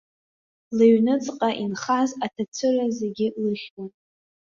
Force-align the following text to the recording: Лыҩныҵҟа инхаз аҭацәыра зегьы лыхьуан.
Лыҩныҵҟа 0.77 1.49
инхаз 1.63 2.09
аҭацәыра 2.25 2.85
зегьы 2.97 3.27
лыхьуан. 3.41 3.89